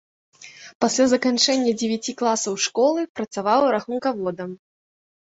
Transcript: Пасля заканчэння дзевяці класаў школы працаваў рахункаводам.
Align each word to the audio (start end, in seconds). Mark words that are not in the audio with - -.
Пасля 0.83 1.05
заканчэння 1.13 1.75
дзевяці 1.83 2.17
класаў 2.23 2.59
школы 2.65 3.01
працаваў 3.21 3.71
рахункаводам. 3.79 4.61